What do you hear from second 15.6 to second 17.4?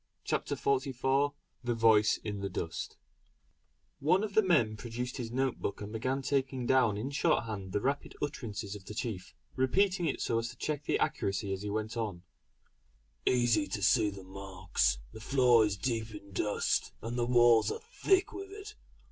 is deep in dust, and the